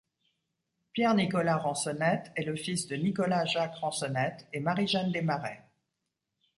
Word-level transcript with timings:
Pierre 0.93 1.13
Nicolas 1.13 1.57
Ransonnette 1.57 2.31
est 2.35 2.41
le 2.41 2.55
fils 2.55 2.87
de 2.87 2.95
Nicolas 2.95 3.45
Jacques 3.45 3.75
Ransonnette 3.75 4.47
et 4.51 4.59
Marie-Jeanne 4.59 5.11
Desmarais. 5.11 5.63